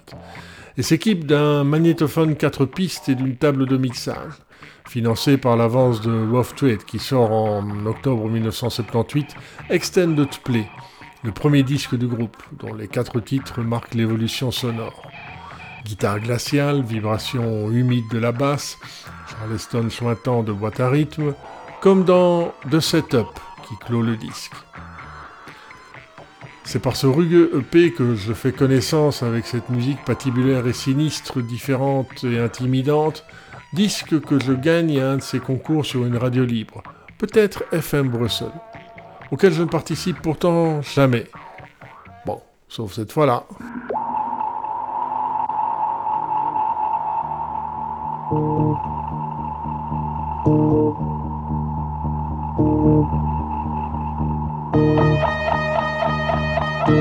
et 0.78 0.84
s'équipe 0.84 1.26
d'un 1.26 1.64
magnétophone 1.64 2.36
4 2.36 2.66
pistes 2.66 3.10
et 3.10 3.16
d'une 3.16 3.36
table 3.36 3.66
de 3.66 3.78
mixage, 3.78 4.34
financé 4.88 5.38
par 5.38 5.58
l'avance 5.58 6.02
de 6.02 6.12
Wolf 6.12 6.54
Tweed 6.54 6.84
qui 6.84 7.00
sort 7.00 7.32
en 7.32 7.88
octobre 7.88 8.30
1978 8.30 9.36
Extended 9.72 10.30
Play, 10.44 10.68
le 11.24 11.32
premier 11.32 11.64
disque 11.64 11.96
du 11.96 12.06
groupe, 12.06 12.38
dont 12.60 12.76
les 12.76 12.88
quatre 12.88 13.20
titres 13.20 13.62
marquent 13.62 13.96
l'évolution 13.96 14.52
sonore. 14.52 15.02
Guitare 15.84 16.20
glaciale, 16.20 16.84
vibration 16.84 17.72
humide 17.72 18.06
de 18.12 18.20
la 18.20 18.34
basse, 18.34 18.78
Charleston 19.32 19.90
sointant 19.90 20.44
de 20.44 20.52
boîte 20.52 20.80
à 20.80 20.90
rythme, 20.90 21.34
comme 21.82 22.04
dans 22.04 22.54
The 22.70 22.82
Setup, 22.82 23.40
clôt 23.78 24.02
le 24.02 24.16
disque. 24.16 24.54
C'est 26.64 26.80
par 26.80 26.96
ce 26.96 27.08
rugueux 27.08 27.52
EP 27.58 27.94
que 27.94 28.14
je 28.14 28.32
fais 28.34 28.52
connaissance 28.52 29.24
avec 29.24 29.48
cette 29.48 29.70
musique 29.70 30.04
patibulaire 30.06 30.68
et 30.68 30.74
sinistre, 30.74 31.42
différente 31.42 32.24
et 32.24 32.38
intimidante, 32.38 33.26
disque 33.74 34.20
que 34.22 34.40
je 34.40 34.54
gagne 34.54 35.00
à 35.00 35.12
un 35.12 35.18
de 35.18 35.22
ces 35.22 35.40
concours 35.40 35.86
sur 35.86 36.06
une 36.06 36.18
radio 36.18 36.46
libre, 36.46 36.84
peut-être 37.18 37.64
FM 37.72 38.10
Bruxelles, 38.10 38.52
auquel 39.32 39.52
je 39.52 39.64
ne 39.64 39.68
participe 39.68 40.22
pourtant 40.22 40.82
jamais. 40.84 41.26
Bon, 42.26 42.40
sauf 42.68 42.94
cette 42.94 43.12
fois-là. 43.12 43.46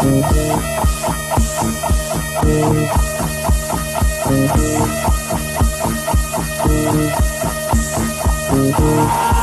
Thank 0.00 0.34
you. 8.78 9.39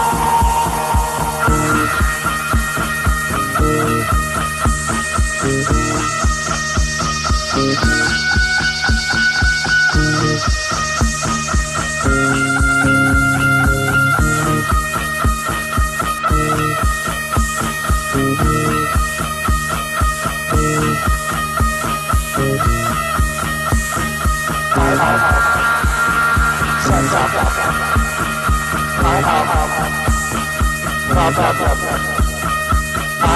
I 31.28 31.34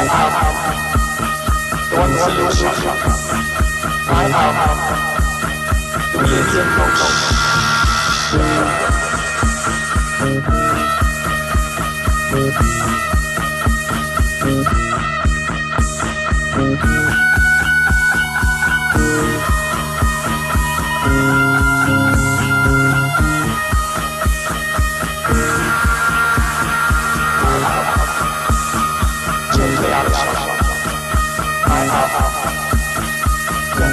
have 0.07 0.55
one 1.99 2.13
solution. 2.19 2.71
I 4.07 4.29
have 4.31 4.55
the 6.13 6.19
wheels 6.19 6.55
in 6.55 6.67
motion. 6.77 7.30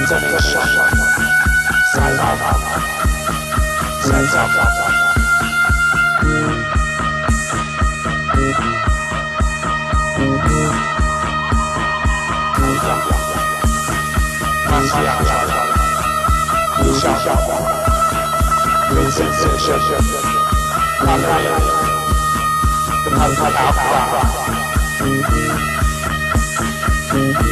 connection. 0.09 0.61
Sign 1.93 2.17
up. 2.17 2.39
Set 4.01 4.33
up. 4.33 4.79
Sensation, 19.09 19.79
the 27.11 27.48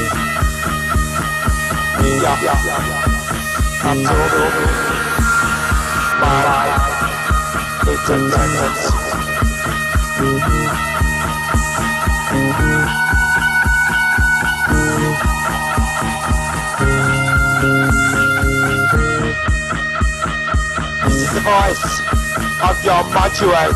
of 22.63 22.83
your 22.83 23.03
modulate. 23.13 23.75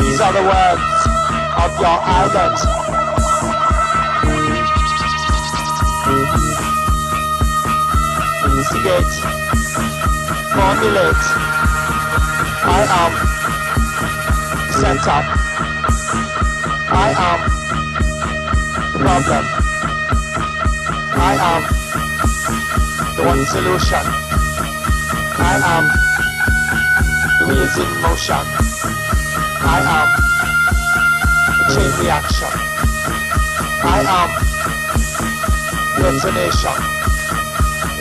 These 0.00 0.20
are 0.20 0.32
the 0.32 0.42
words 0.42 1.06
of 1.62 1.80
your 1.80 1.98
islet. 2.02 2.83
Instigate, 8.44 9.14
formulate. 10.52 11.24
I 12.66 12.84
am 13.00 13.12
up. 15.08 15.24
I 16.92 17.08
am 17.28 17.40
problem. 19.00 19.44
I 21.16 21.34
am 21.50 21.62
the 23.16 23.22
one 23.24 23.44
solution. 23.46 24.04
I 25.40 25.54
am 25.72 25.84
in 27.78 27.90
motion. 28.02 28.44
I 29.64 29.80
am 29.96 30.08
chain 31.72 31.92
reaction. 32.04 32.52
I 33.84 34.00
am 34.20 34.43
destination. 36.04 36.76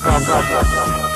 Set 0.00 0.28
up. 0.28 0.44
Set 0.44 1.02
up. 1.02 1.07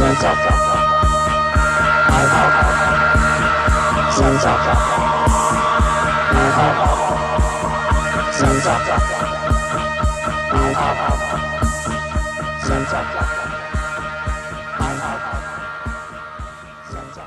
Sense 0.00 0.24
of 0.24 0.79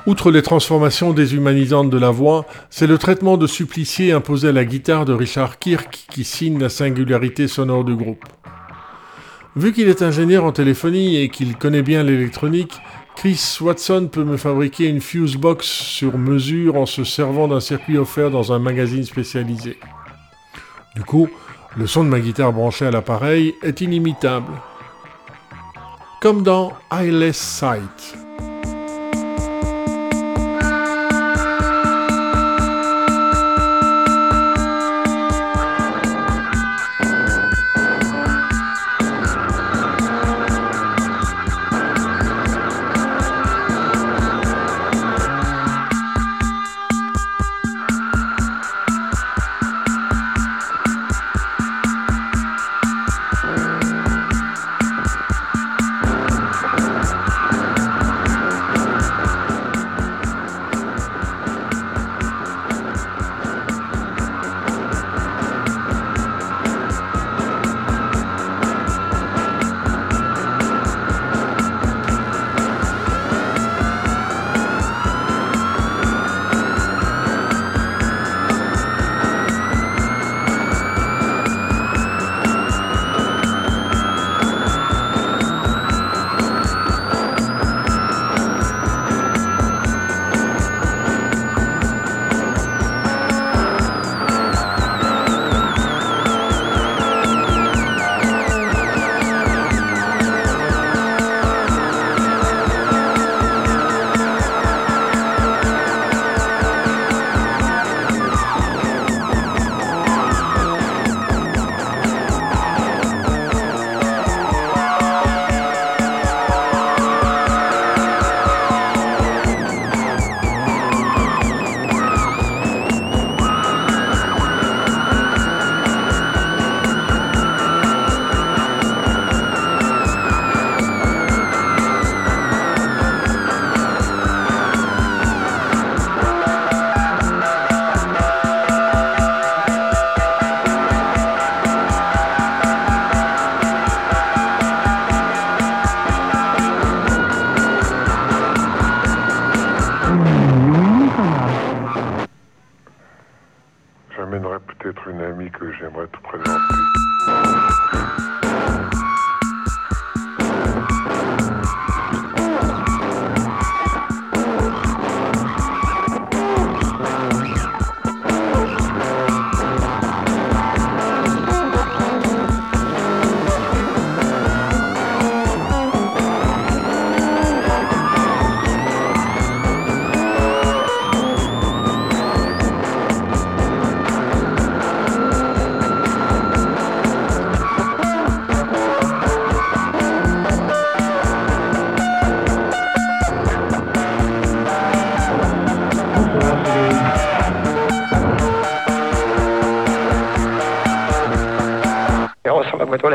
Outre 0.06 0.30
les 0.30 0.42
transformations 0.42 1.14
déshumanisantes 1.14 1.88
de 1.88 1.98
la 1.98 2.10
voix, 2.10 2.44
c'est 2.68 2.86
le 2.86 2.98
traitement 2.98 3.38
de 3.38 3.46
supplicié 3.46 4.12
imposé 4.12 4.48
à 4.48 4.52
la 4.52 4.66
guitare 4.66 5.06
de 5.06 5.14
Richard 5.14 5.58
Kirk 5.58 6.04
qui 6.10 6.24
signe 6.24 6.58
la 6.58 6.68
singularité 6.68 7.48
sonore 7.48 7.84
du 7.84 7.96
groupe. 7.96 8.24
Vu 9.56 9.72
qu'il 9.72 9.88
est 9.88 10.02
ingénieur 10.02 10.44
en 10.44 10.52
téléphonie 10.52 11.16
et 11.16 11.30
qu'il 11.30 11.56
connaît 11.56 11.82
bien 11.82 12.02
l'électronique, 12.02 12.80
Chris 13.16 13.58
Watson 13.60 14.08
peut 14.10 14.24
me 14.24 14.36
fabriquer 14.36 14.88
une 14.88 15.00
fuse 15.00 15.36
box 15.36 15.66
sur 15.66 16.18
mesure 16.18 16.76
en 16.76 16.86
se 16.86 17.04
servant 17.04 17.48
d'un 17.48 17.60
circuit 17.60 17.96
offert 17.96 18.30
dans 18.30 18.52
un 18.52 18.58
magazine 18.58 19.04
spécialisé. 19.04 19.78
Du 20.94 21.02
coup, 21.02 21.28
le 21.76 21.86
son 21.86 22.04
de 22.04 22.08
ma 22.08 22.20
guitare 22.20 22.52
branchée 22.52 22.86
à 22.86 22.90
l'appareil 22.90 23.54
est 23.62 23.80
inimitable. 23.80 24.52
Comme 26.20 26.42
dans 26.42 26.72
Eyeless 26.92 27.36
Sight. 27.36 28.23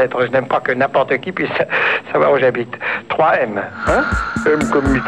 Je 0.08 0.32
n'aime 0.32 0.48
pas 0.48 0.62
que 0.62 0.72
n'importe 0.72 1.18
qui 1.20 1.32
puisse 1.32 1.50
savoir 2.12 2.32
où 2.32 2.40
j'habite. 2.40 2.74
3M. 3.10 3.62
Hein? 3.88 4.04
M 4.46 4.60
comme. 4.72 5.02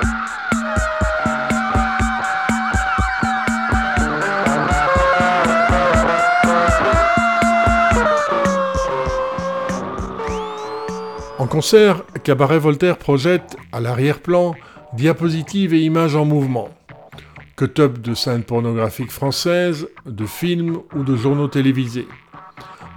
En 11.40 11.48
concert, 11.48 12.04
Cabaret 12.24 12.60
Voltaire 12.60 12.98
projette, 12.98 13.56
à 13.72 13.80
l'arrière-plan, 13.80 14.56
diapositives 14.94 15.74
et 15.74 15.80
images 15.80 16.16
en 16.16 16.26
mouvement. 16.26 16.70
Que 17.56 17.66
top 17.66 18.00
de 18.00 18.14
scènes 18.14 18.44
pornographiques 18.44 19.12
françaises, 19.12 19.88
de 20.06 20.26
films 20.26 20.80
ou 20.96 21.04
de 21.04 21.16
journaux 21.16 21.48
télévisés 21.48 22.08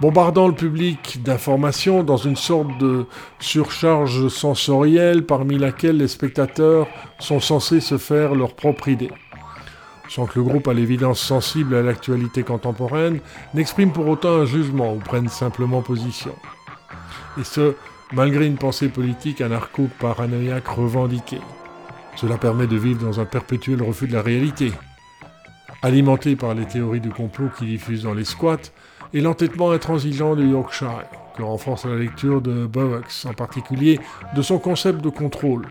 bombardant 0.01 0.47
le 0.47 0.53
public 0.53 1.21
d'informations 1.23 2.03
dans 2.03 2.17
une 2.17 2.35
sorte 2.35 2.77
de 2.77 3.05
surcharge 3.39 4.27
sensorielle 4.27 5.25
parmi 5.25 5.57
laquelle 5.57 5.97
les 5.97 6.07
spectateurs 6.07 6.87
sont 7.19 7.39
censés 7.39 7.79
se 7.79 7.97
faire 7.97 8.35
leur 8.35 8.55
propre 8.55 8.87
idée. 8.89 9.11
Sans 10.09 10.25
que 10.25 10.39
le 10.39 10.45
groupe 10.45 10.67
à 10.67 10.73
l'évidence 10.73 11.19
sensible 11.19 11.75
à 11.75 11.81
l'actualité 11.81 12.43
contemporaine 12.43 13.19
n'exprime 13.53 13.91
pour 13.91 14.07
autant 14.07 14.35
un 14.35 14.45
jugement 14.45 14.93
ou 14.93 14.99
prenne 14.99 15.29
simplement 15.29 15.81
position. 15.81 16.35
et 17.39 17.43
ce, 17.43 17.75
malgré 18.13 18.45
une 18.45 18.57
pensée 18.57 18.87
politique 18.87 19.41
anarcho-paranoïaque 19.41 20.67
revendiquée. 20.67 21.41
Cela 22.15 22.37
permet 22.37 22.67
de 22.67 22.77
vivre 22.77 23.03
dans 23.03 23.19
un 23.19 23.25
perpétuel 23.25 23.81
refus 23.81 24.07
de 24.07 24.13
la 24.13 24.21
réalité. 24.21 24.71
Alimenté 25.81 26.35
par 26.35 26.53
les 26.53 26.65
théories 26.65 27.01
du 27.01 27.09
complot 27.09 27.49
qui 27.57 27.65
diffusent 27.65 28.03
dans 28.03 28.13
les 28.13 28.23
squats, 28.23 28.71
et 29.13 29.21
l'entêtement 29.21 29.71
intransigeant 29.71 30.35
de 30.35 30.43
Yorkshire, 30.43 31.05
que 31.35 31.43
renforce 31.43 31.85
la 31.85 31.95
lecture 31.95 32.41
de 32.41 32.65
Bowax, 32.65 33.25
en 33.25 33.33
particulier 33.33 33.99
de 34.35 34.41
son 34.41 34.59
concept 34.59 35.01
de 35.01 35.09
contrôle. 35.09 35.67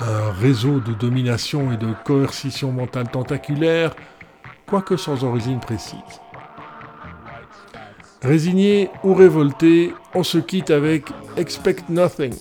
Un 0.00 0.32
réseau 0.32 0.80
de 0.80 0.92
domination 0.92 1.72
et 1.72 1.76
de 1.76 1.88
coercition 2.04 2.72
mentale 2.72 3.08
tentaculaire, 3.08 3.94
quoique 4.66 4.96
sans 4.96 5.24
origine 5.24 5.60
précise. 5.60 5.98
Résigné 8.22 8.90
ou 9.04 9.14
révolté, 9.14 9.92
on 10.14 10.22
se 10.22 10.38
quitte 10.38 10.70
avec 10.70 11.10
Expect 11.36 11.88
Nothing, 11.90 12.34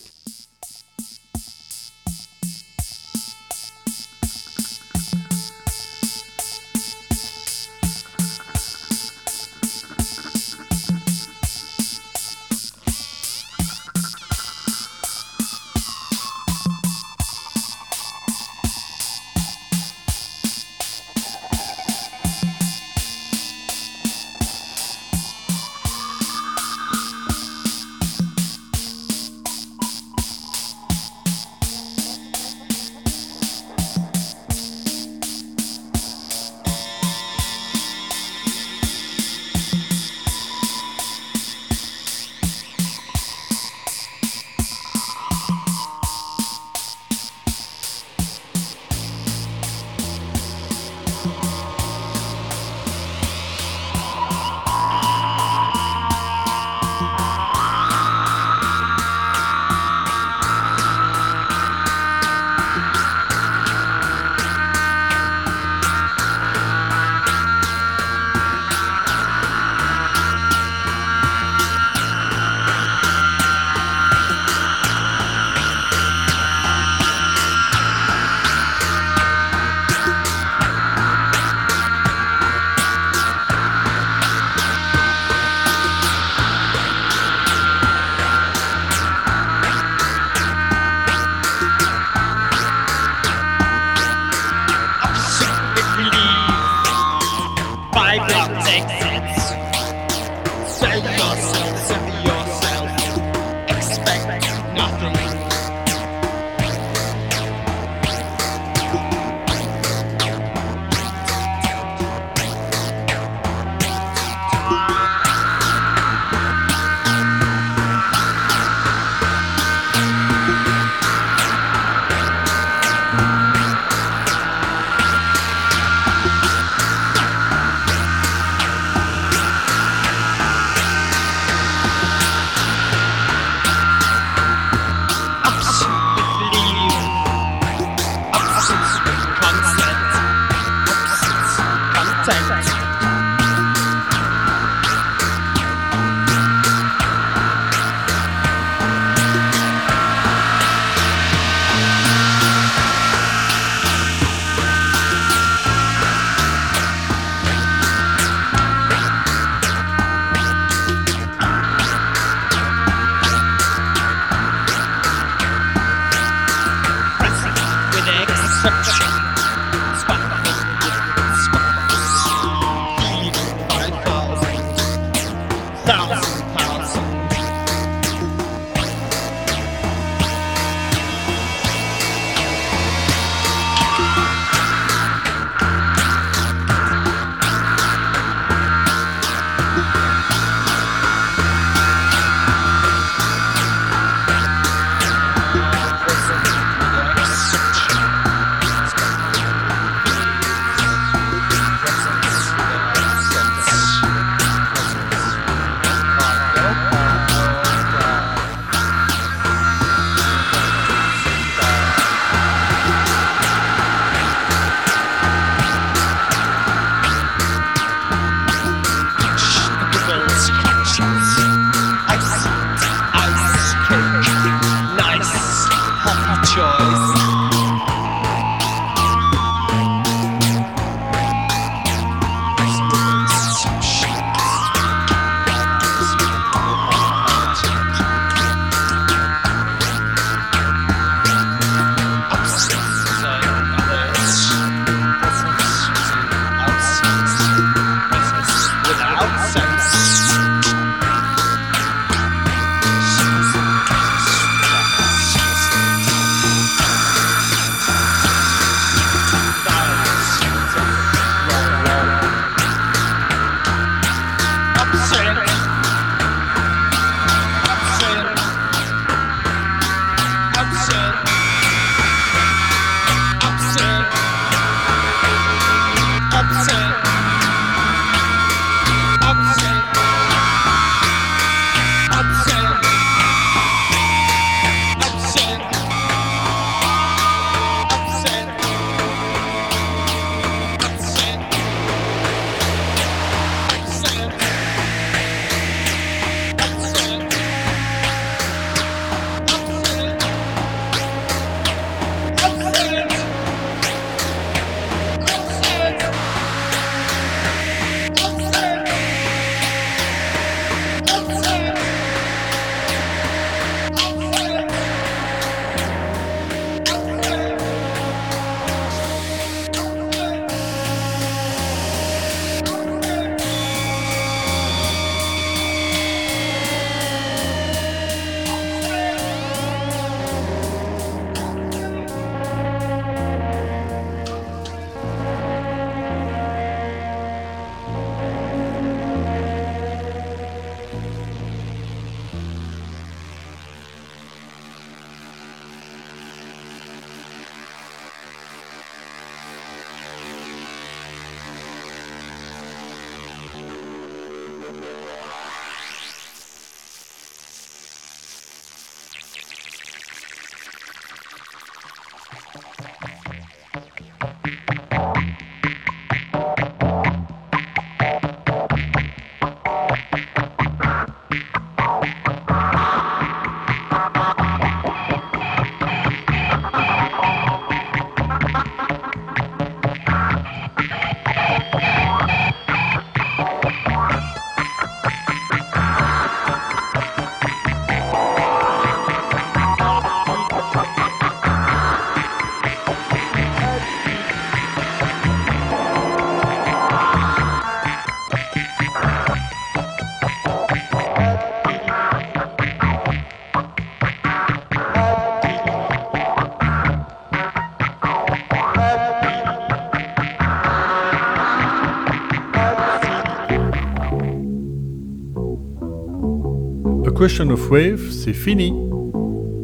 Question 417.23 417.51
of 417.51 417.71
Wave, 417.71 418.11
c'est 418.11 418.33
fini 418.33 418.73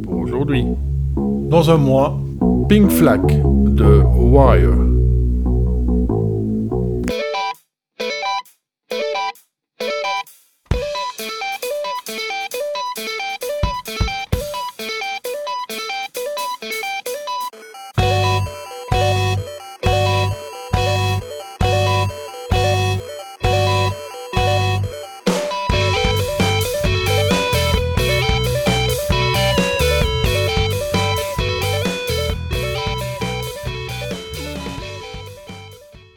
pour 0.04 0.20
aujourd'hui. 0.20 0.64
Dans 1.18 1.70
un 1.70 1.76
mois, 1.76 2.18
Pink 2.70 2.90
Flag 2.90 3.22
de 3.76 4.02
Wire. 4.16 4.89